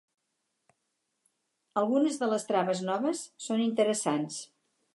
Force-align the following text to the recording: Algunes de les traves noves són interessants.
Algunes 1.81 2.19
de 2.23 2.29
les 2.31 2.47
traves 2.53 2.81
noves 2.89 3.21
són 3.49 3.65
interessants. 3.69 4.41